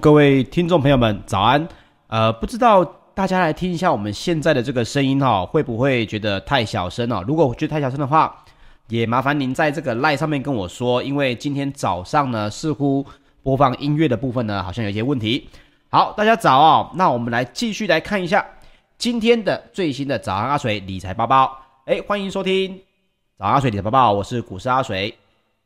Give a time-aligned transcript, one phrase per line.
[0.00, 1.66] 各位听众朋友们，早安。
[2.06, 2.84] 呃，不知道
[3.14, 7.22] 大家来听一下我们现在的这个声音哈，会不会觉得太小声哦？
[7.26, 8.44] 如果觉得太小声的话，
[8.88, 13.04] 也麻烦您在这个 LINE 上面跟我说，因为今天早上呢，似乎
[13.42, 15.48] 播放音乐的部分呢，好像有些问题。
[15.90, 16.90] 好，大家早哦。
[16.94, 18.46] 那我们来继续来看一下
[18.96, 21.50] 今天的最新的早安阿水理财包包。
[21.86, 22.80] 哎，欢迎收听
[23.38, 25.16] 早安阿水理财包包，我是股市阿水。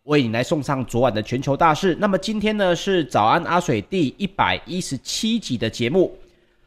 [0.07, 1.97] 为你来送上昨晚的全球大事。
[2.01, 6.17] 那么今天呢，是早安阿水第一百一十七集的节目。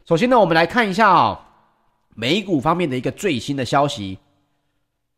[0.06, 1.40] 首先呢，我们来看一下啊、哦，
[2.16, 4.18] 美股方面的一个最新的消息。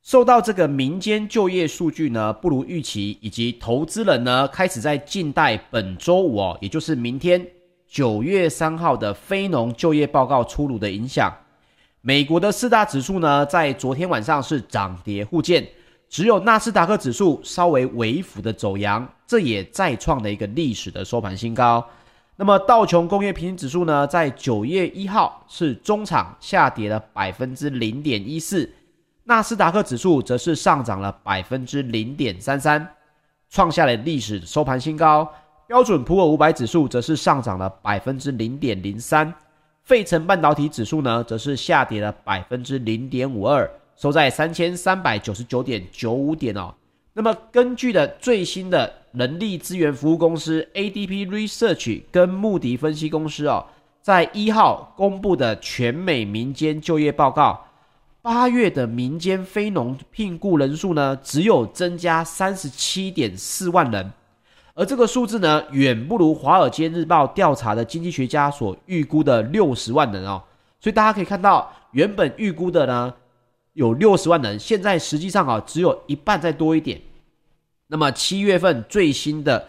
[0.04, 7.46] 受到这个民间就业数据呢不如预期，以及投资人呢开始在静待本周五哦，也就是明天
[7.88, 11.32] 九月三号的非农就业报告出炉的影响，
[12.02, 15.68] 美国的四大指数呢在昨天晚上是涨跌互见。
[16.12, 21.84] 只有纳斯达克指数稍微微幅的走扬，这也再创了一个历史的收盘新高。
[22.36, 28.70] 那么道琼工业平均指数呢，在九月一号是中场下跌了百分之零点一四，
[29.24, 32.86] 纳斯达克指数则是上涨了百分之零点三三，
[33.50, 35.26] 创下了历史收盘新高。
[35.66, 39.34] 标准普尔五百指数则是上涨了百分之零点零三，
[39.84, 43.72] 费城半导体指数呢，则是下跌了百分之零点五二。
[44.02, 46.74] 收在三千三百九十九点九五点哦。
[47.14, 53.64] 那么，根据的最新的人力资源服务公司 ADP Research 跟穆迪分析公司哦，
[54.02, 57.64] 在一号公布的全美民间就业报告，
[58.24, 64.12] 八月的民间非农聘雇人数呢，只有增加三十七点四万人，
[64.74, 70.42] 而这个数字呢，远不如华尔街日报调查的经济学家所预估的六十万人哦。
[70.80, 73.14] 所以大家可以看到，原本预估的呢。
[73.74, 77.02] 有六十万人，现在实际上啊，只有一半再多一点。
[77.88, 79.68] 那么七月份最新的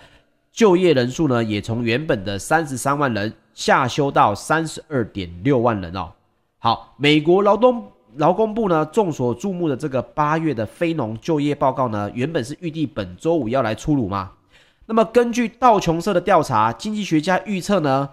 [0.53, 6.13] 就业人数呢，也从原本的三十三万人下修到三十二点六万人哦。
[6.59, 14.33] 好，美国劳动劳工部呢，众所注目的这个八月的非农就业报告呢，原本是预计本周五要来出炉嘛。
[14.87, 18.09] 那么根据道琼社的调查，经济学家预测呢，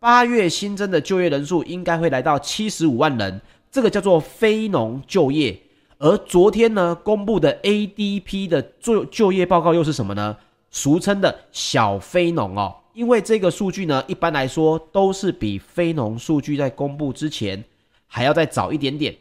[0.00, 3.40] 八月新增的就业人数应该会来到七十五万人。
[3.74, 5.58] 这个叫做非农就业，
[5.98, 10.36] 而昨天呢公布的 ADP 的就就业报告又是什么呢？
[10.70, 17.64] 俗称的小非农哦，因为这个数据呢一般来说都是比非农数据在公布之前
[18.06, 19.12] 还要再早一点点。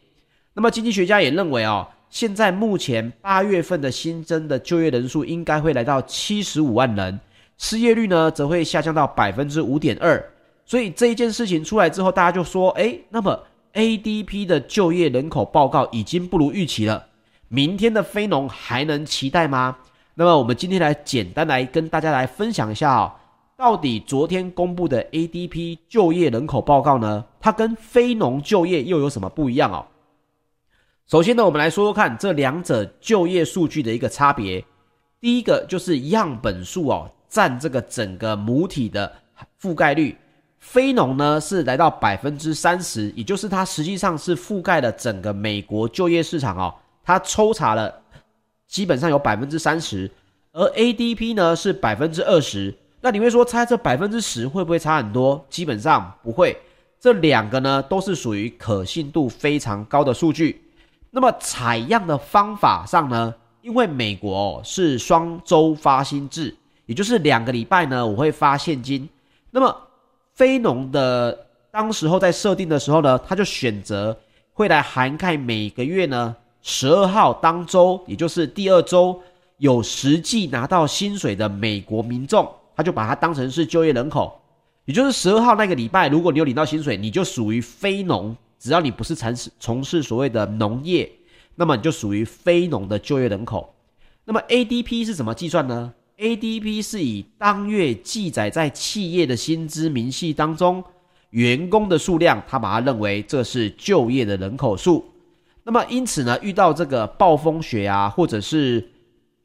[0.54, 7.20] 那么经济学家也认为哦，现在目前八月份的新增的就业人数应该会来到七十五万人，
[7.58, 10.24] 失业率呢则会下降到百分之五点二。
[10.64, 13.48] 所以这一件事情出来之后，大家就说，诶，那么。
[13.74, 17.08] ADP 的就业人口报告已经不如预期了，
[17.48, 19.78] 明天的非农还能期待吗？
[20.16, 23.16] 那么我们今天来简单来跟大家来分享一下啊，
[23.58, 29.88] 到底昨天公布的 ADP 就业人口报告呢，它跟非农就业又有什么不一样哦？
[31.08, 34.64] 首先呢，我们来说说看这两者就业数据的一个差别。
[35.20, 39.12] 第一个就是样本数哦，占这个整个母体的
[39.60, 40.16] 覆盖率。
[40.64, 46.74] 非农呢是来到百分之三十，也就是它实际上是覆盖了整个美国就业市场哦。
[47.04, 47.94] 它抽查了
[48.66, 50.10] 基本上有百分之三十，
[50.54, 52.74] 而 ADP 呢是百分之二十。
[53.02, 55.46] 那你会说，猜这百分之十会不会差很多？
[55.50, 56.58] 基本上不会。
[56.98, 60.64] 这两个呢都是属于可信度非常高的数据。
[61.12, 66.56] 那么采样的方法上呢，因为美国哦是双周发薪制，
[66.86, 69.08] 也就是两个礼拜呢我会发现金。
[69.52, 69.78] 那么
[70.36, 74.18] 非农的当时候在设定的时候呢，他就选择
[74.52, 79.20] 会来涵盖每个月呢十二号当周，也就是第二周
[79.58, 84.40] 有实际拿到薪水的美国民众，他就把它当成是就业人口，
[84.86, 91.12] 也就是十二号那个礼拜，如果你有领到薪水，你就属于非农，只要你不是从事从事所谓的农业，
[91.56, 93.74] 那么你就属于非农的就业人口。
[94.26, 100.84] 那么 ADP 是怎么计算呢 ADP 是以当月记载在企业的薪资明细当中
[101.32, 105.04] 员工的数量，他把它认为这是就业的人口数。
[105.64, 108.88] 那么因此呢，遇到这个暴风雪啊，或者是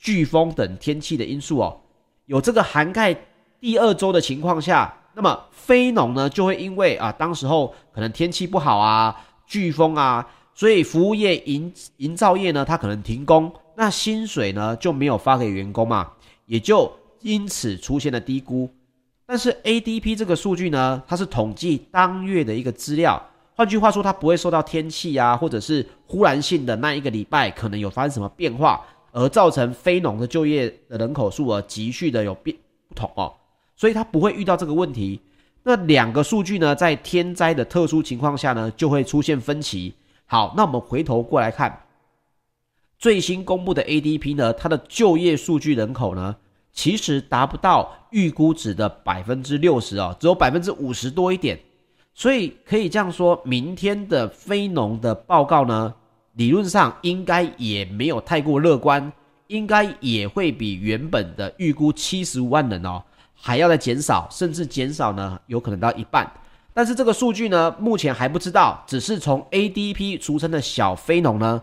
[0.03, 1.81] 飓风等天气的因素哦，
[2.27, 3.17] 有这个涵盖
[3.61, 9.17] 第二周的情况下，那么非农呢就会因为啊，当时候可能天气不好啊，
[9.49, 16.11] 飓风啊，所以服务业营营造业呢，它可能停工，那薪水呢就没有发给员工嘛，
[16.49, 18.69] 也就因此出现了低估。
[19.25, 23.23] 但是 ADP 这个数据呢，它是统计当月的一个资料。
[23.55, 28.81] 换句话说，它不会受到天气啊，或者是忽然性的那一个礼拜可能有发生什么变化，
[29.13, 32.57] 而造成非农的就业的人口数额急剧的有变
[32.89, 33.35] 不同哦，
[33.77, 35.21] 所以它不会遇到这个问题。
[35.65, 39.93] 那两个数据呢，在天灾的特殊情况下呢，就会出现分歧。
[40.25, 41.83] 好，那我们回头过来看
[42.99, 46.35] 最新公布的 ADP 呢，它的就业数据人口呢，
[46.73, 51.59] 其实达不到预估值的百分之六十哦，只有百分之五十多一点。
[52.13, 55.95] 所以可以这样说，明天的非农的报告呢，
[56.33, 59.13] 理论上应该也没有太过乐观，
[59.47, 63.01] 应该也会比原本的预估七十五万人哦
[63.33, 66.29] 还要再减少，甚至减少呢，有可能到一半。
[66.75, 71.63] 但是这个数据呢，目前还不知道，只是从 ADP 俗称的小非农呢，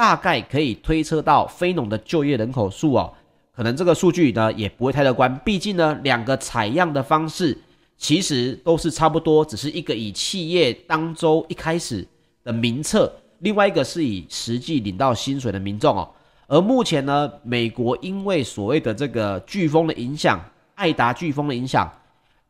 [0.00, 3.12] 大概可以推测到非农的就业人口数哦，
[3.54, 7.58] 可能这个数据呢也不会太乐观，毕竟呢两个采样的方式。
[7.98, 12.02] 其实都是差不多，只是一个以企业当周一开始
[12.42, 16.08] 的名册，另外一个是以实际领到薪水的民众哦。
[16.46, 20.42] 而目前呢，美国因为所谓的这个飓风的影响，
[20.76, 21.92] 爱达飓风的影响，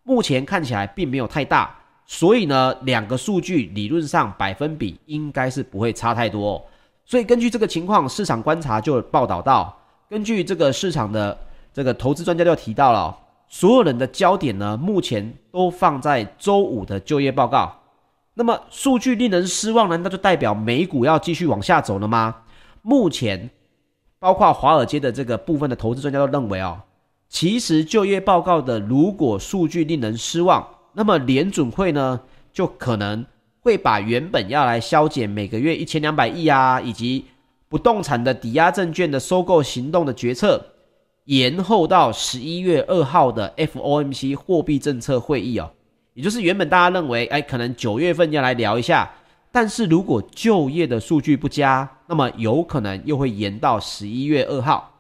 [0.05, 1.77] 目前看起来并没有太大，
[2.07, 6.63] 所以呢，两个数据理论上百分比应该是不会差太多哦。
[7.11, 9.77] 所以根据这个情况，市场观察就报道到，
[10.09, 11.37] 根据这个市场的
[11.75, 13.17] 这个投资专家就提到了。
[13.49, 17.75] 所有人的焦点呢，目前都放在周五的就业报告。
[18.35, 22.43] 那么数据令人失望，难道就代表美股要继续往下走了吗？
[22.83, 23.51] 目前，
[24.21, 26.83] 包括华尔街的这个部分的投资专家都认为哦，
[27.29, 32.21] 其实就业报告的如果数据令人失望，那么联准会呢，
[32.53, 33.27] 就可能
[33.61, 37.27] 会把原本要来削减每个月一千两百亿啊，以及
[37.69, 40.65] 不动产的抵押证券的收购行动的决策。
[41.27, 45.71] 延后到十一月二号的 FOMC 货币政策会议哦，
[46.15, 49.09] 也就是原本大家认为，哎，可能九月份要来聊一下，
[49.53, 54.93] 但是如果就业的数据不佳，那么有可能又会延到十一月二号。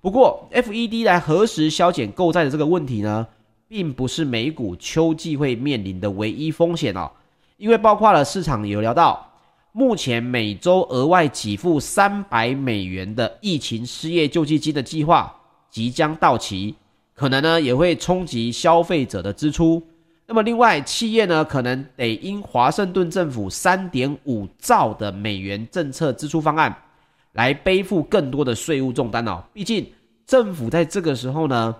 [0.00, 3.26] 不过，FED 来何时削减购债的这个问题呢，
[3.68, 7.10] 并不是美股秋季会面临的唯一风险哦，
[7.56, 9.30] 因为包括了市场有聊到，
[9.72, 15.34] 目前每周额外给付三百美元的疫情失业救济金的计划。
[15.70, 16.72] 即将到期，
[17.14, 19.82] 可能呢也会冲击消费者的支出。
[20.26, 26.72] 那么另外，企业呢可能得因华盛顿政府三点五兆的美元政策支出方案，
[27.32, 29.42] 来背负更多的税务重担哦。
[29.52, 29.84] 毕竟
[30.24, 31.74] 政府在这个时候呢，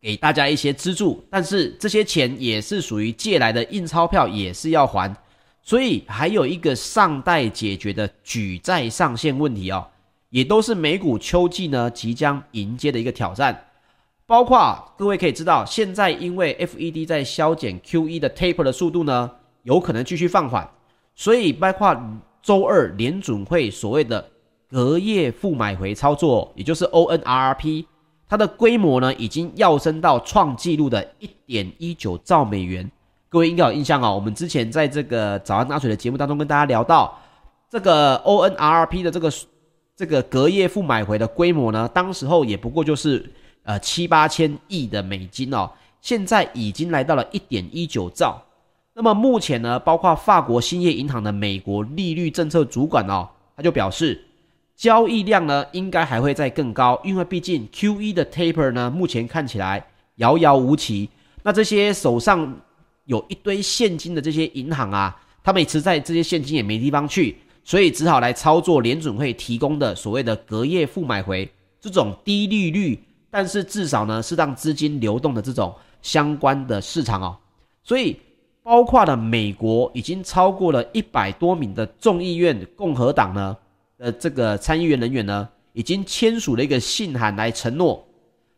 [0.00, 5.14] 给大家一些资助，但是这些钱也是属于借来的，印钞票也是要还，
[5.62, 9.86] 所以还有一个尚待解决的举债上限问题哦。
[10.30, 13.68] 也都是美股秋季呢即将迎接的一个挑战，
[14.26, 19.30] 包括各位可以知道，现在因为 FED 在削减 QE 的 taper 的速度呢，
[19.62, 20.68] 有可能继续放缓，
[21.14, 21.96] 所以包括
[22.42, 24.28] 周二联准会所谓的
[24.68, 27.86] 隔夜负买回操作，也就是 ONRRP，
[28.28, 32.90] 它的规模呢已经跃升到创纪录的一点一九兆美元。
[33.28, 37.18] 各位应该有印象哦，我们之前在这个早安拿水的节目当中跟大家聊到
[37.70, 39.32] 这个 ONRRP 的这个。
[39.98, 45.70] 这个隔夜负买回的规模呢，当时候也不过就是呃七八千亿的美金哦，
[46.02, 48.36] 现在已经来到了一点一九兆。
[48.92, 54.22] 那么目前呢，包括法国兴业银行的美国利率政策主管哦，他就表示，
[54.76, 59.84] 交易量呢应该还会再更高，因为毕竟 QE 的 taper 呢，目前看起来
[60.16, 61.08] 遥遥无期。
[61.42, 62.54] 那这些手上
[63.06, 67.36] 有一堆现金的这些银行啊，他们持在这些现金也没地方去。
[67.64, 72.96] 所以只好来操作联准会提供的所谓的隔夜负买回这种低利率，
[73.28, 77.36] 但是至少呢是让资金流动的这种相关的市场哦。
[77.82, 78.16] 所以
[78.62, 83.56] 包括了美国已经超过了一百多名的众议院共和党呢
[83.98, 88.06] 的这个参议员人员呢，已经签署了一个信函来承诺，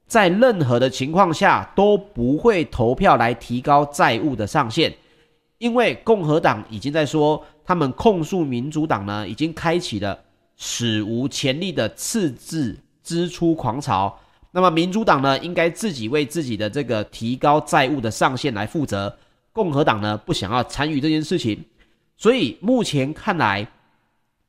[0.07, 4.93] 在任何的情况下都不会投票来提高债务的上限。
[5.59, 10.19] 因为共和党已经在说，他们控诉民主党呢，已经开启了
[10.57, 14.17] 史无前例的赤字支出狂潮。
[14.53, 19.15] 那么民主党呢，应该自己为自己的这个提高债务的上限来负责。
[19.53, 21.65] 共和党呢，不想要参与这件事情。
[22.17, 23.67] 所以目前看来，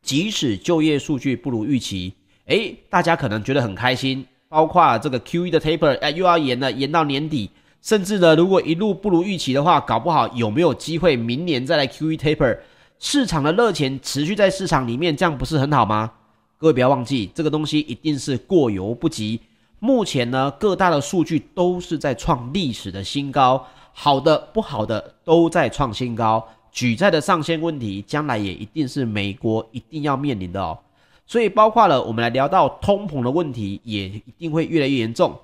[0.01, 2.13] 即使就业数据不如预期，
[2.46, 4.25] 诶，大家可能觉得很开心。
[4.48, 7.51] 包括这个 QE 的 taper，哎，又要延了，延到年底。
[7.82, 12.58] 甚至呢，如果一路不如预期的话，搞不好有没有机会明年再来 QE taper？
[12.98, 16.12] 市场的热钱持续在市场里面，这样不是很好吗？
[16.58, 19.39] 各位不要忘记，这个东西一定是过犹不及。
[19.79, 26.46] 目前呢，各大的数据都是在创历史的新高，好的不好的都在创新高。
[26.71, 30.77] 举债的上限问题，将来也一定是美国一定要面临的哦。
[31.25, 35.38] 所以包括了我们来聊到通膨的问题，也一定会越来越严重。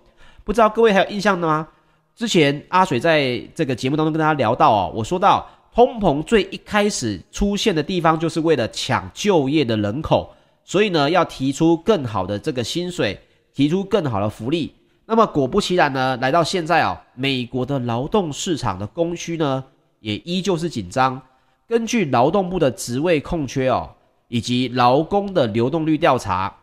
[0.44, 1.67] 不知道各位还有印象的吗？
[2.15, 10.34] 之前阿水在这个节目当中跟大家聊到哦，我说到通膨最一开始出现的地方，就是为了抢就业的人口。
[10.63, 13.20] 所以呢，要提出更好的这个薪水，
[13.53, 14.74] 提出更好的福利。
[15.05, 19.63] 那么果不其然呢，来到现在啊，美国的劳动市场的供需呢，
[20.06, 21.20] 也依旧是紧张。
[21.68, 23.90] 根据劳动部的职位空缺哦，
[24.28, 26.56] 以及劳工的流动率调查，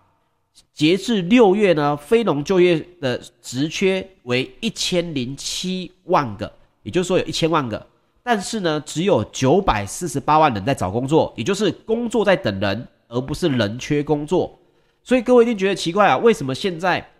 [0.72, 6.52] 截至六月呢，非农就业的职缺为一千零七万个，
[6.84, 7.84] 也就是说有一千万个，
[8.22, 12.86] 但是呢，只有九百四十八万人在找工作，也就是工作在等人。
[13.14, 14.58] 而不是人缺工作，
[15.04, 17.10] 所以各位一定觉得奇怪啊，为什么现在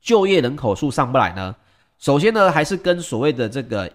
[0.00, 1.54] 就业人口数上不来呢？
[1.98, 3.92] 首先呢，还是跟所谓的这个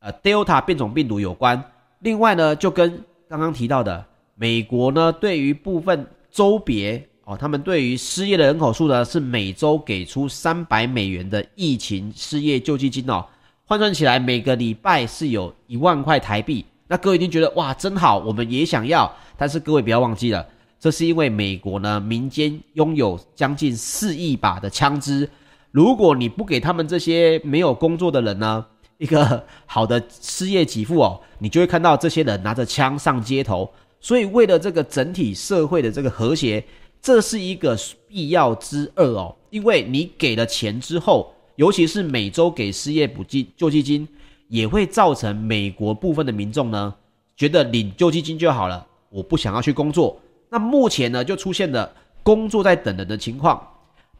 [0.00, 1.62] 呃 Delta 变种病毒有关。
[2.00, 13.24] 另外呢，就跟刚刚提到的美国呢，对于部分州别哦，他们对于失业的人口数呢，是每周给出三百美元的疫情失业救济金哦，
[13.66, 16.64] 换算起来每个礼拜是有一万块台币。
[16.86, 19.12] 那各位一定觉得哇，真好，我们也想要。
[19.36, 20.46] 但是各位不要忘记了，
[20.80, 25.28] 这是因为美国呢，民间拥有将近四亿把的枪支，
[25.70, 28.64] 如果你不给他们这些没有工作的人呢，
[28.98, 33.68] 一个好的失业给付哦， 你就会看到这些人拿着枪上街头。
[34.00, 36.62] 所以为了这个整体社会的这个和谐，
[37.02, 37.76] 这是一个
[38.06, 39.34] 必要之恶哦。
[39.50, 44.06] 因为你给了钱之后，尤其是每周给失业补济救济金，
[44.48, 46.94] 也会造成美国部分的民众呢，
[47.36, 48.86] 觉得领救济金就好了。
[49.10, 51.90] 我不想要去工作，那目前呢就出现了
[52.22, 53.60] 工作在等人的情况。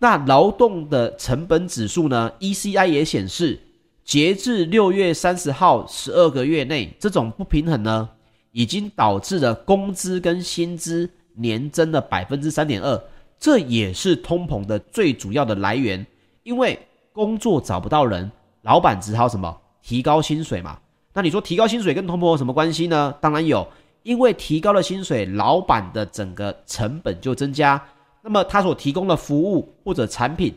[0.01, 3.61] 那劳动的成本指数呢，ECI 也显示，
[4.09, 8.09] 截至六月三十号十二个月内，这种不平衡呢，
[8.53, 12.99] 已经导致了工资跟薪资年增了百分之三点二，
[13.39, 16.07] 这也是通膨的最主要的来源。
[16.43, 16.79] 因为
[17.13, 20.79] 工作找不到人，老板只好什么提高薪水嘛。
[21.13, 23.15] 那你说提高薪水跟通膨有什么关系呢？
[23.21, 23.69] 当然有。
[24.05, 27.85] 因为提高了薪水，老板的整个成本就增加，
[28.23, 30.55] 那么他所提供的服务或者产品，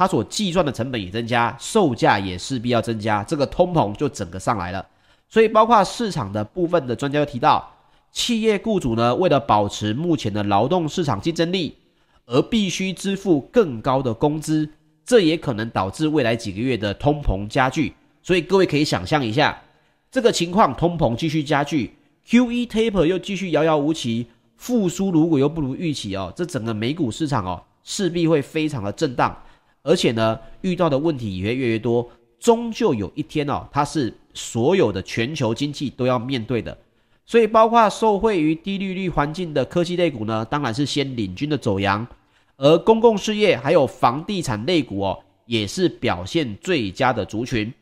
[0.00, 4.86] 它所计算的成本也增加，售价也势必要增加，这个通膨就整个上来了。
[5.28, 7.70] 所以，包括市场的部分的专家又提到，
[8.10, 11.76] 企业雇主呢，为了保持目前的劳动市场竞争力，
[12.24, 14.70] 而必须支付更高的工资，
[15.04, 17.92] 这也可能导致未来几个月的通膨加剧。
[18.22, 19.60] 所以，各位可以想象一下，
[20.10, 21.94] 这个情况，通膨继续加剧。
[22.26, 29.36] QE taper 又继续遥遥无期，复苏如果又不如预期哦，这整个美股市场哦势必会非常的震荡，
[29.82, 36.76] 而且呢遇到的问题也会越来越多，终究有一天哦，它是所有的全球经济都要面对的，
[37.26, 42.06] 所以包括受惠于低利率环境的科技类股呢，当然是先领军的走阳，
[42.56, 47.72] 而公共事业还有房地产类股哦，也是表现最佳的族群。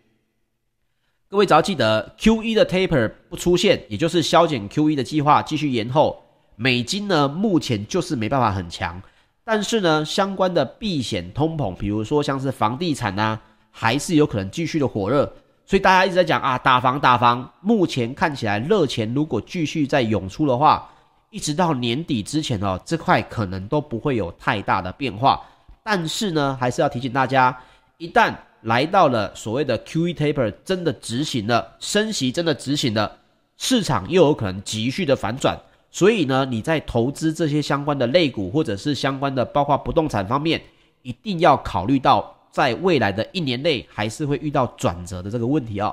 [1.28, 6.22] 各位只要记得，QE 的 taper 不出现，也就是削减 QE 的计划继续延后，
[6.56, 9.02] 美金呢目前就是没办法很强。
[9.50, 15.24] 但是呢，相关的避险通膨，比如说像是房地产啊，还是有可能继续的火热。
[15.64, 17.50] 所以大家一直在讲啊，打房打房。
[17.62, 20.86] 目前看起来热钱如果继续在涌出的话，
[21.30, 25.40] 一直到年底之前哦，这块可能都不会有太大的变化。
[25.82, 27.58] 但是呢，还是要提醒大家，
[27.96, 33.16] 一旦来到了所谓的 QE taper 真的执行了，升息真的执行了，
[33.56, 35.58] 市场又有可能急剧的反转，
[35.98, 40.62] 所以呢，你在投资这些相关的类股或者是相关的包括不动产方面，
[41.02, 45.92] 一定要考虑到在未来的一年内还是会遇到转折的这个问题哦。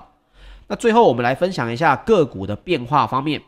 [0.67, 3.41] 那最后我们来分享一下个股的变化方面，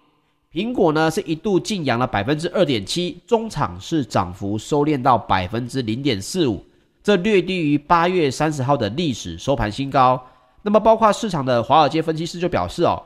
[0.51, 6.65] 苹果呢是一度劲扬了百分之二点七，中场是涨幅收敛到百分之零点四五。
[7.03, 10.19] 这略低于八月三十号的历史收盘新高。
[10.63, 12.99] 那么，包括市场的华尔街分析师就表示哦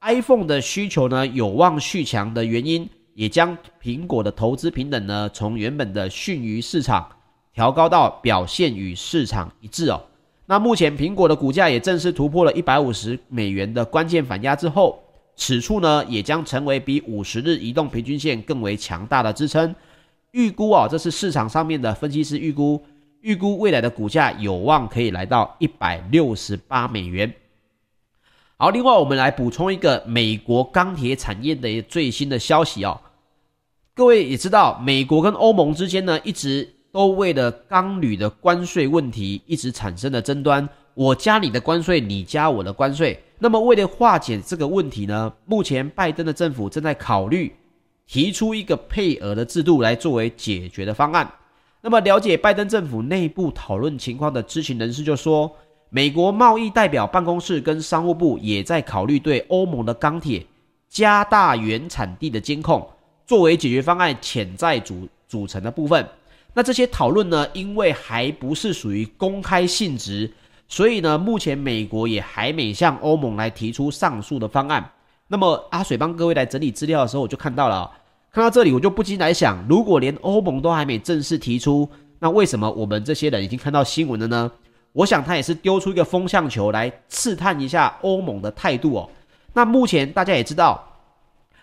[0.00, 7.08] ，iPhone 的需求呢有望续强的原因，也将苹果的投资平等呢从原本的逊于市场
[7.52, 10.00] 调高到表现与市场一致哦。
[10.46, 15.02] 那目前苹果的股价也正式突破了一百五十美元的关键反压之后，
[15.36, 19.74] 此处呢也将成为比五十日移动平均线更为强大的支撑。
[20.30, 22.82] 预估啊，这是市场上面的分析师预估，
[23.20, 27.34] 预估未来的股价有望可以来到一百六十八美元。
[28.60, 33.00] 好，另外我们来补充一个美国钢铁产业的最新的消息哦。
[33.94, 36.74] 各位也知道，美国跟欧盟之间呢一直。
[36.90, 43.22] 都为了钢铝的关税问题一直产生了争端，我加你的关税，你加我的关税。
[43.38, 47.54] 那么为了化解这个问题呢，目前拜登的政府正在考虑
[48.06, 51.30] 提出一个配额的制度来作为解决的方案。
[51.82, 55.54] 那么了解拜登政府内部讨论情况的知情人士就说，
[55.90, 60.44] 美国贸易代表办公室跟商务部也在考虑对欧盟的钢铁
[60.88, 62.86] 加大原产地的监控，
[63.26, 66.06] 作为解决方案潜在组组成的部分。
[66.52, 70.30] 那这些讨论呢，因为还不是属于公开性质，
[70.66, 74.90] 所以呢，目前美国也还没向欧盟来提出上述的方案。
[75.28, 77.90] 那么阿水帮各位来整理资料的时候，我就看到了，
[78.30, 84.50] 看到这里我就不禁来想，如果连欧盟都还没正式提出，那为什么我们这些人已经看到新闻了呢？
[84.98, 89.08] 我想他也是丢出一个风向球来试探一下欧盟的态度哦。
[89.52, 90.84] 那目前大家也知道，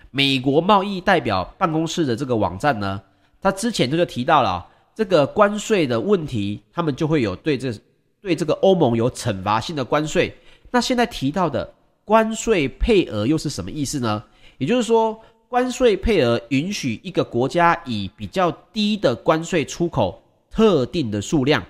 [0.10, 3.02] 美国贸易代表办公室的这个网站呢，
[3.41, 4.65] 他之前就就提到了。
[4.95, 7.74] 这个关税的问题，他们就会有对这
[8.21, 10.34] 对这个欧盟有惩罚性的关税。
[10.71, 11.74] 那现在提到的
[12.06, 14.24] 关税配额又是什么意思呢？
[14.58, 15.19] 也就是说，
[15.50, 21.62] 关税配额允许一个国家以比较低的关税出口特定的数量。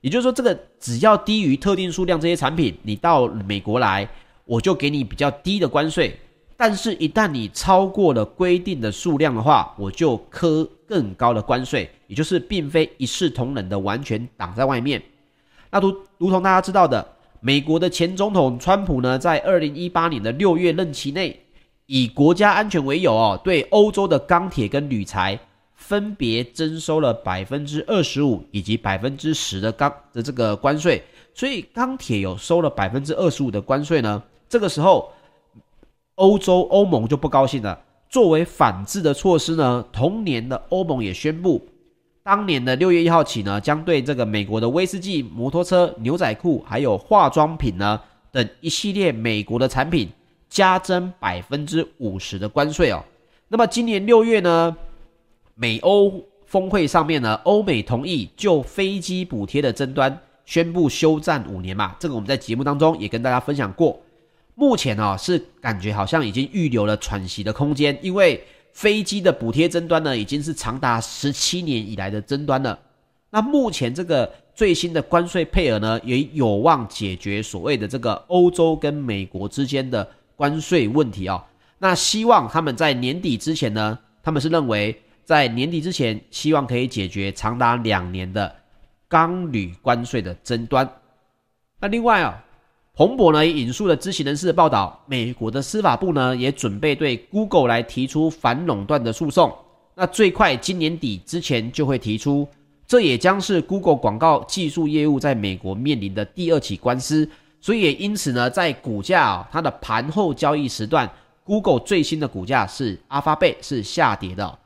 [0.00, 4.08] 也就是说，这个只要低于特定数量这些产品，你到美国来，
[4.44, 6.16] 我就给你比较低的关税。
[6.56, 15.00] 但是，一旦你超过了规定的数量的话，我就科更高的关税，也就是并非一视同仁的完全挡在外面。
[15.70, 17.06] 那如如同大家知道的，
[17.40, 21.40] 美国的前总统川普呢，在二零一八年的六月任期内，
[21.86, 25.38] 以国家安全为由哦，对欧洲的钢铁跟铝材
[25.78, 31.02] 分别征收了百分之二十五以及百分之十的钢的这个关税。
[31.32, 35.10] 所以钢铁有收了百分之二十五的关税呢，这个时候。
[36.20, 37.78] 欧洲欧盟就不高兴了。
[38.10, 41.64] 作为反制的措施呢，同年的欧盟也宣布，
[42.24, 48.00] 当年的六月一号起呢，将对这个美国的威士忌、摩托车、牛仔裤还有化妆品呢
[48.32, 50.10] 等一系列美国的产品
[50.48, 53.04] 加征百分之五十的关税哦。
[53.46, 54.76] 那么今年六月呢，
[55.60, 60.16] 美欧峰会上面呢，欧美同意就飞机补贴的争端
[60.46, 61.96] 宣布休战五年嘛。
[61.98, 64.00] 这个我们在节目当中也跟大家分享过。
[64.54, 68.40] 目前呢、是感觉好像已经预留了喘息的空间，因为
[68.72, 72.78] 飞机的补贴争端呢已经是长达十七年以来的争端了。
[73.30, 81.42] 那目前这个最新的关税配额呢，也有望解决所谓的这个欧洲跟美国之间的关税问题哦。
[81.80, 84.96] 那希望他们在年底之前呢，他们是认为
[85.28, 88.50] 在年底之前，希望可以解决长达两年的
[89.06, 90.90] 钢铝关税的争端。
[91.78, 92.42] 那另外啊、
[92.94, 99.54] 彭博呢也引述了知情人士的报道，美国的司法部呢也准备对 Google 来提出反垄断的诉讼，
[99.94, 102.48] 那最快今年底之前就会提出，
[102.86, 107.28] 这也将是 Google 广告技术业务在美国面临的第二起官司，
[107.60, 111.06] 所以也因此呢，在股价啊、它的盘后交易时段
[111.44, 114.58] ，Google 最新的股价是 Alphabet 是下跌的。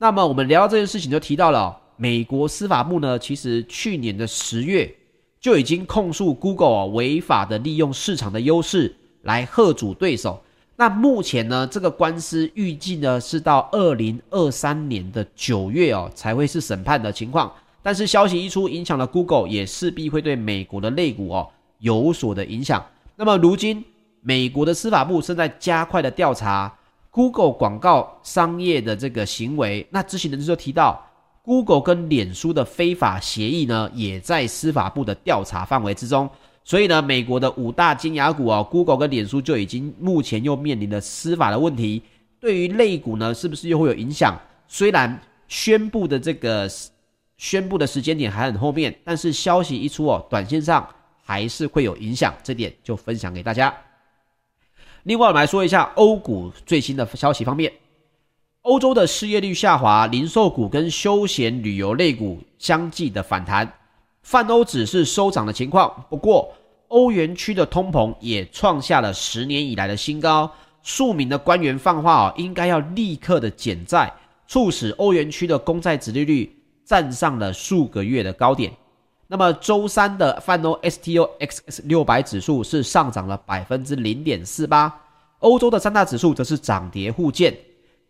[0.00, 4.92] 那么我们聊到这件事情就提到了美国司法部呢，其实去年的十月。
[5.40, 10.38] 就已经控诉 Google 啊违法的利用市场的优势来吓阻对手。
[10.76, 17.50] 那目前呢，这个官司预计呢是到二零二三年的九月哦才会是审判的情况。
[17.82, 22.84] 但是消息一出，影响了 Google，也势必会对美国的类股哦有所的影响。
[23.16, 23.82] 那么如今
[24.20, 26.70] 美国的司法部正在加快的调查
[27.10, 29.86] Google 广告商业的这个行为。
[29.90, 31.06] 那知情人士就提到。
[31.42, 36.28] Google 跟脸书的非法协议呢，也在司法部的调查范围之中。
[36.62, 42.02] 所以呢，美国的五大金牙股哦，Google 跟脸书就已经目前又面临了司法的问题。
[42.38, 44.38] 对于类股呢，是不是又会有影响？
[44.68, 45.18] 虽然
[45.48, 46.70] 宣布的这个
[47.38, 50.86] 宣布的时间点还很后面，但是消息一出哦，短线上
[51.24, 52.34] 还是会有影响。
[52.44, 53.74] 这点就分享给大家。
[55.04, 57.72] 另外，我们来说一下欧股最新的消息方面。
[58.62, 63.72] 欧洲的失业率下滑，零售股跟休闲旅游类股相继的反弹，
[64.22, 66.04] 泛欧指是收涨的情况。
[66.10, 66.52] 不过，
[66.88, 70.50] 欧元区的通膨也创下了十年以来的新高。
[70.82, 74.12] 数名的官员放话哦，应该要立刻的减债，
[74.46, 78.70] 促使欧元区的公债殖利率站上了数个月的高点。
[79.32, 84.92] 那么周三的泛欧 STOXX 六百指数是上涨了百分之零点四八，
[85.38, 87.56] 欧洲的三大指数则是涨跌互见。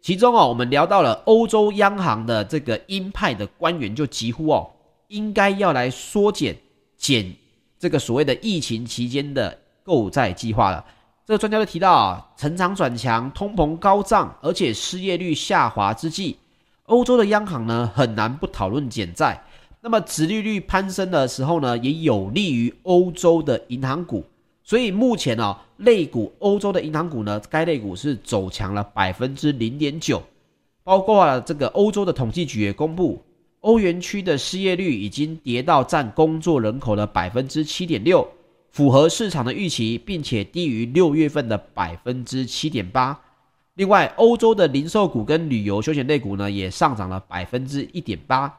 [0.01, 4.71] 其中哦，我们聊到了欧洲央行的这个鹰派的官员就疾呼哦，
[5.09, 6.57] 应该要来缩减
[6.97, 7.31] 减
[7.79, 10.83] 这个所谓的疫情期间的购债计划了。
[11.27, 16.39] 这个专家就提到啊，成长转强，通膨高涨，而且失业率下滑之际，
[16.85, 19.45] 欧洲的央行呢很难不讨论减债。
[19.83, 24.23] 那么，殖利率攀升的时候呢，也有利于欧洲的银行股。
[24.63, 30.23] 所以目前呢、哦，类股欧洲的银行股呢，该类股是走强了百分之零点九。
[30.85, 33.23] 包括这个欧洲的统计局也公布，
[33.61, 38.29] 欧元区的失业率已经跌到占工作人口的百分之七点六。
[38.71, 43.19] 符合市场的预期，并且低于六月份的百分之七点八。
[43.75, 48.55] 另外，欧洲的零售股跟旅游休闲类股呢，也上涨了百分之一点八。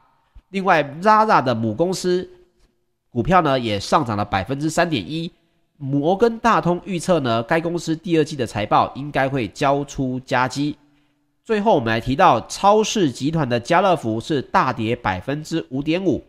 [0.52, 2.30] 另外，Zara 的母公司
[3.10, 5.32] 股票呢，也上涨了百分之三点一。
[5.76, 10.76] 摩根大通预测呢，该公司第二季的财报应该会交出佳绩。
[11.44, 16.22] 最后，我们来提到超市集团的家乐福是大跌百分之五点五。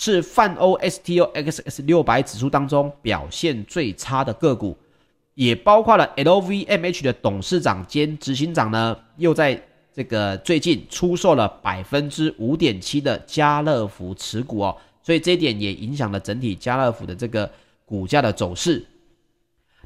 [0.00, 4.76] 是泛欧 STOXX 六百指数当中表现最差的个股，
[5.34, 9.60] 也包括了 LVMH 的董事长兼执行长呢，又在
[9.98, 17.50] 这个最近出售了百分之五点七的家乐福持股哦，所以这一点也影响了整体家乐福的这个
[17.84, 18.86] 股价的走势。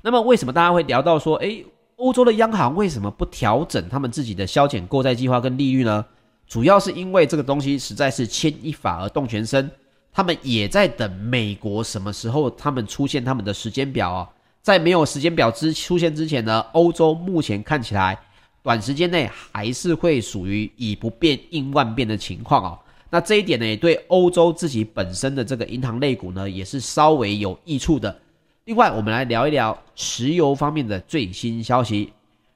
[0.03, 1.64] 那么为什么大家会聊到说，诶，
[1.96, 6.05] 欧洲的央行为什么不调整他们自己的消减购债计划跟利率呢？
[6.46, 9.70] 主要是因为这个东西实在是牵一发而动全身。
[10.12, 14.29] 他们也在等美国什么时候他们出现他们的时间表哦，
[14.61, 18.18] 在没有时间表之出现之前呢，欧洲目前看起来
[18.62, 22.79] 短时间内还是会属于以不变应万变的情况哦。
[23.11, 28.16] 那这一点呢，也对欧洲自己本身的这个银行类股呢，也是稍微有益处的。
[28.64, 32.12] 另外，我们来聊一聊石油方面的最新消息。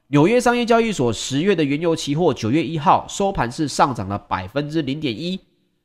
[0.07, 5.37] 纽约商业交易所十月的原油期货九月一号收盘是上涨了百分之零点一。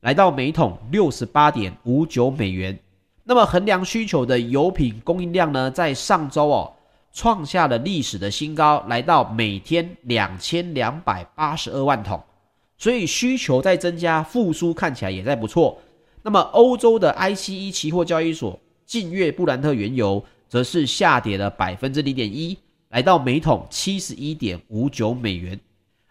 [0.03, 2.79] 来到每桶六十八点五九美元。
[3.25, 6.73] 那么衡量需求的油品供应量呢，在上周哦
[7.13, 12.23] 创下了历史的新高，来到每天两千两百八十二万桶。
[12.79, 15.79] 所以需求在增加，复苏看起来也在不错。
[16.23, 22.57] 那么欧洲的 ICE 期货交易所近月布兰特原油则是下跌了百分之零点一，
[22.91, 25.59] 来到每桶七十一点五九美元。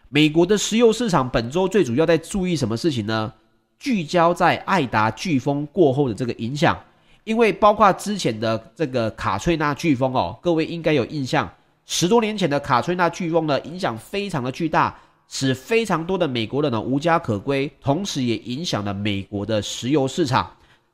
[0.08, 3.32] 美国的石油市场本周最主要在注意什么事情呢？
[3.78, 6.78] 聚焦在爱达飓风过后的这个影响，
[7.24, 11.48] 因为包括之前的这个卡翠娜飓风哦，各位应该有印象，
[11.86, 20.50] 十多年前的卡翠娜飓风呢，影响非常的巨大，使非常多的美国人呢无家可归，同时也影响了美国的石油市场。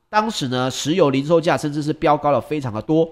[0.09, 3.09] 当时呢，石油零售价甚至是飙高了非常的多，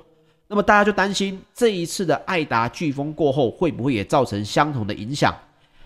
[0.47, 5.35] 那么大家就担心这一次的爱达飓风过后会不会也造成相同的影响？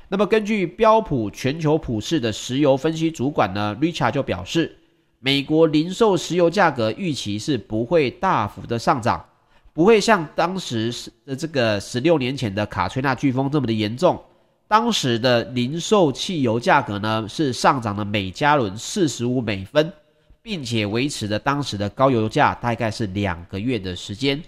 [0.09, 4.77] 那么，根据标普全球普世的石油分析主管呢，Richard 就表示，
[5.23, 9.23] 美国零售石油价格预期是不会大幅的上涨，
[9.71, 10.91] 不会像当时
[11.23, 14.19] 的这个十六年前的卡崔娜飓风这么的严重。
[14.67, 19.93] 当时的零售汽油价格呢是上涨了每加仑四十五美分，
[20.41, 24.41] 并且维持了当时的高油价大概是两个月的时间。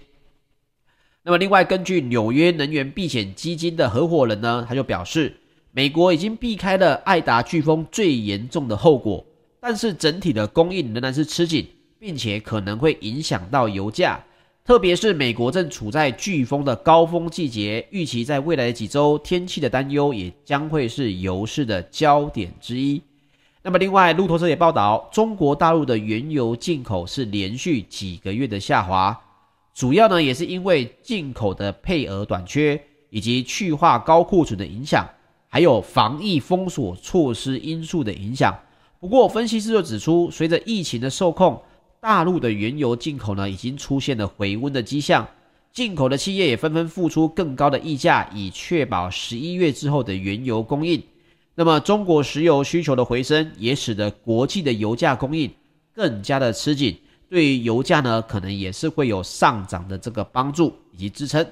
[1.22, 5.36] 那么，另外根据纽约能源避险基金的合伙人呢，他就表示。
[5.76, 9.26] 美国已经避开了爱达飓风最严重的后果，
[9.66, 11.66] 但是整体的供应仍然是吃紧，
[11.98, 14.22] 并且可能会影响到油价。
[14.62, 23.00] 特别是美国正处在飓风的高峰季节，预期在未来的几周天气的担忧也将会是油市的焦点之一。
[23.62, 29.18] 那么，另外路透社也报道，中国大陆的原油进口是连续几个月的下滑，
[29.74, 35.08] 主要呢也是因为进口的配额短缺以及去化高库存的影响。
[35.48, 38.54] 还有防疫封锁措施因素的影响。
[39.04, 41.60] 不过，分析师就指出，随着疫情的受控，
[42.00, 45.28] 大陆的原油进口呢已经出现了回温的迹象，
[45.74, 51.02] 进口的企业也纷纷付出更高的溢价，以确保十一月之后的原油供应。
[51.54, 55.52] 那么，中国石油需求的回升，也使得国际的油价供应
[55.92, 56.96] 更加的吃紧，
[57.28, 61.46] 对于油价呢，可能也是会有上涨的这个帮助以及支撑。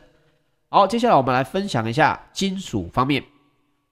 [0.71, 3.23] 好，接下来我们来分享一下金属方面。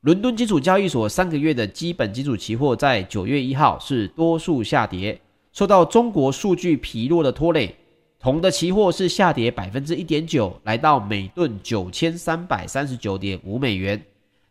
[0.02, 5.20] 伦敦金属交易所三个月的基本金属期货在九月一号是多数下跌，
[5.52, 7.76] 受到中国数据疲弱的拖累，
[8.18, 14.02] 铜的期货是下跌百分之一点九，来到每吨九千三百三十九点五美元。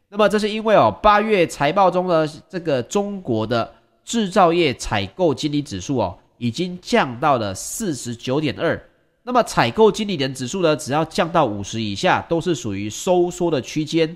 [0.08, 3.74] 那么这是因为哦，八月财报中的这个中国的
[4.06, 8.80] 制造业采购经理指数哦，已经降到了四十九点二。
[9.24, 14.16] 那么采购经理人指数呢，只要降到五十以下，都是属于收缩的区间。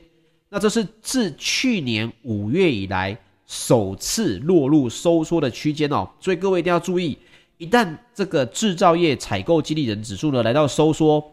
[0.53, 6.07] 那这是自去年五月以来首次落入收缩的区间哦。
[6.19, 7.17] 所以各位一定要注意，
[7.57, 11.23] 一旦这个制造业采购经理人指数呢来到收缩，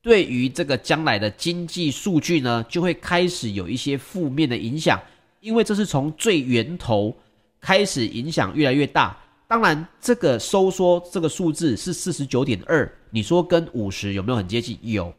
[0.00, 4.96] 对于这个将来的经济数据呢，就会开始有一些负面的影响，
[5.40, 7.12] 因为这是从最源头
[7.60, 9.18] 开始影响越来越大。
[9.48, 14.78] 当然，这个收缩这个数字是四十九点二，你说跟五十有没有很接近？
[14.82, 15.12] 有，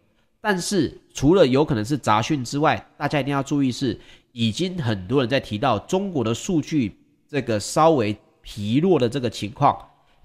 [0.48, 4.00] 但是除了有可能是杂讯之外，大家一定要注意是，
[4.32, 6.96] 已经很多人在提到中国的数据
[7.28, 9.76] 这个稍微疲弱的这个情况，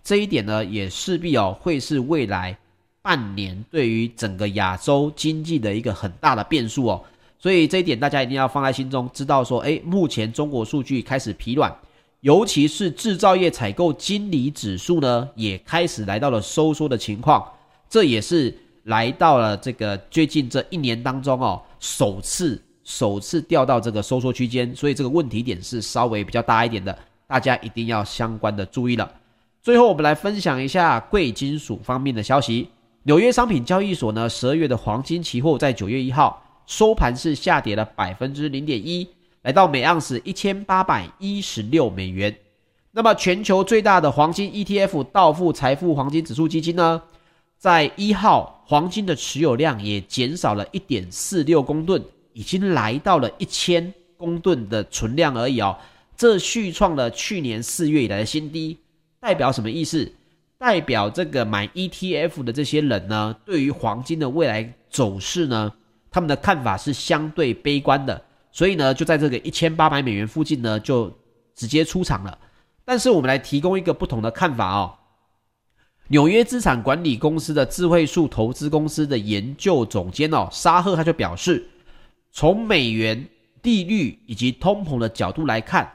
[0.05, 2.55] 这一点呢，也势必哦会是未来
[3.01, 7.03] 半年对于整个亚洲经济的一个很大的变数哦，
[7.39, 11.75] 所以这一点大家一定要放在心中，知道说，诶，目前中国数据开始疲软。
[12.21, 17.43] 尤其是制造业采购经理指数呢，也开始来到了收缩的情况，
[17.89, 18.55] 这也是
[18.91, 26.99] 来到了这个最近这一年当中哦，首次首次掉到这个收缩区间，所以这个问题点是稍微比较大一点的，
[27.29, 29.09] 大家一定要相关的注意了。
[29.63, 32.69] 最后，我们来分享一下贵金属方面的消息。
[33.05, 39.09] 纽约商品交易所呢，十二月的黄金期货在九月一号收盘是下跌了百分之零点一。
[39.43, 42.35] 来到每盎司一千八百一十六美元。
[42.91, 47.01] 那么，全球最大的黄金 ETF 道富财富黄金指数基金呢，
[47.61, 55.77] 在一号黄金的持有量也减少了一点四六公吨，已经来到了一千公吨的存量而已哦。
[56.17, 58.79] 这续创了去年四月以来的新低，
[59.21, 60.11] 代表什么意思？
[60.57, 65.71] 代表这个买 ETF 的这些人呢，对于黄金的未来走势呢，
[66.11, 68.23] 他们的看法是相对悲观的。
[68.51, 71.15] 所以呢，就在这个一千八百美元附近呢，就
[71.55, 72.39] 直接出场了。
[72.87, 74.95] 但是我们来提供一个不同的看法哦。
[76.11, 81.65] 纽约资产管理公司的智慧树投资公司的研究总监哦，沙赫他就表示，
[82.33, 83.29] 从美元
[83.63, 85.89] 利率以及通膨的角度来看，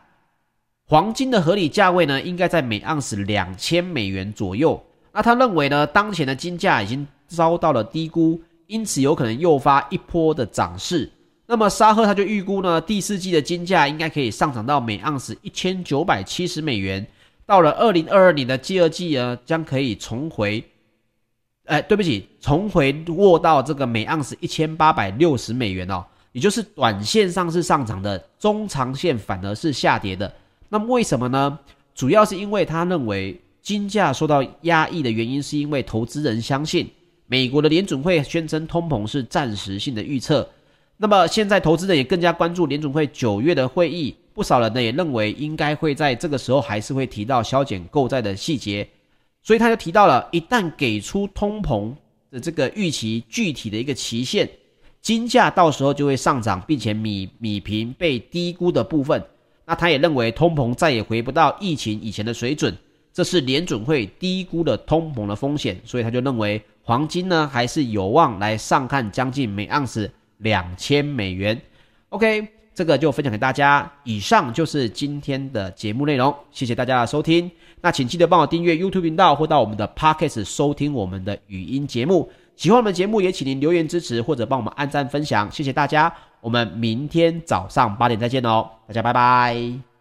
[0.87, 4.81] 黄金的合理价位呢，应该在每盎司两千美元左右。
[5.11, 11.11] 那他认为呢，当前的金价已经遭到了低估，因此有可能诱发一波的涨势。
[11.45, 17.05] 那么沙赫他就预估呢，第四季的金价应该可以上涨到每盎司一千九百七十美元。
[17.45, 20.63] 到了二零二二年的第二季呢，将可以重回，
[21.65, 26.03] 哎，对不起，重回握到这个每盎司一千八百六十美元哦。
[26.31, 30.33] 也就是短线上是上涨的，中长线反而是下跌的。
[30.67, 31.57] 那么为什么呢？
[31.93, 36.89] 主要是因为他认为金价受到压抑的原因，是因为投资人相信
[37.27, 40.45] 美国的联准会宣称通膨是暂时性的预测。
[40.97, 48.87] 那么现在投资人也更加关注联准会九月的会议，不少人呢也认为应该会在这个时候还是会提到削减购债的细节，
[49.41, 51.95] 所以他就提到了，一旦给出通膨
[52.29, 54.49] 的这个预期具体的一个期限，
[55.01, 59.23] 金价到时候就会上涨，并且米米平被低估的部分。
[59.65, 62.77] 那他也认为通膨再也回不到疫情以前的水准，
[63.13, 70.11] 这是联准会低估的通膨的风险，所以他就认为黄金呢还是有望来上看将近每盎司。
[70.39, 71.59] 两千美元
[72.09, 72.45] ，OK，
[72.75, 73.91] 这个就分享给大家。
[74.03, 77.49] 以上就是今天的节目内容，谢谢大家的收听。
[77.81, 82.29] 那请记得帮我订阅 YouTube 频道，或到我们的 Podcast 收听我们的语音节目。
[82.55, 86.13] 喜欢我们节目，也请您留言支持或者帮我们按赞分享，谢谢大家。
[86.41, 89.94] 我们明天早上八点再见哦，大家拜拜。